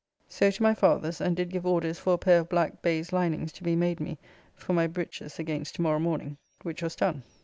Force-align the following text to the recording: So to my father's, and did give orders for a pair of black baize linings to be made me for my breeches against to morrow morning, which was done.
So 0.27 0.49
to 0.49 0.63
my 0.63 0.73
father's, 0.73 1.21
and 1.21 1.35
did 1.35 1.51
give 1.51 1.63
orders 1.63 1.99
for 1.99 2.13
a 2.13 2.17
pair 2.17 2.39
of 2.39 2.49
black 2.49 2.81
baize 2.81 3.13
linings 3.13 3.51
to 3.51 3.63
be 3.63 3.75
made 3.75 3.99
me 3.99 4.17
for 4.55 4.73
my 4.73 4.87
breeches 4.87 5.37
against 5.37 5.75
to 5.75 5.83
morrow 5.83 5.99
morning, 5.99 6.37
which 6.63 6.81
was 6.81 6.95
done. 6.95 7.21